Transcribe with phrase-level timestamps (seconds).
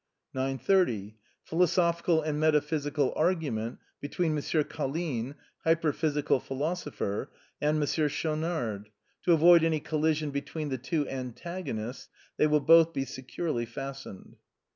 [0.35, 1.13] ''9.30.—
[1.47, 4.41] Philosophiciil and metaphysical argument between M.
[4.63, 7.31] Colline hyperphysical philosopher,
[7.61, 8.07] and M.
[8.09, 8.89] Schaunard.
[9.25, 14.37] To avoid any collision between the two antagonists, they will both be securely fastened.